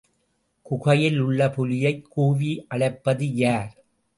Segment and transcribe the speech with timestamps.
[0.65, 3.71] குகையில் உள்ள புலியைக் கூவி அழைப்பது யார்?